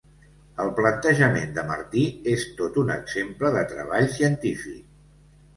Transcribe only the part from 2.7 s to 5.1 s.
un exemple de treball científic.